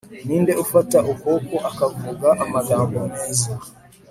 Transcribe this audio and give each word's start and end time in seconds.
ninde 0.25 0.53
ufata 0.63 0.97
ukuboko 1.11 1.55
akavuga 1.69 2.27
amagambo 2.43 2.97
meza 3.13 3.51